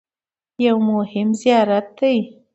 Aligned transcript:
یو 0.65 0.77
مهم 0.89 1.29
زیارت 1.41 1.87
دی. 1.97 2.15